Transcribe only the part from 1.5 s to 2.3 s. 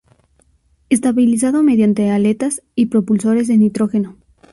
mediante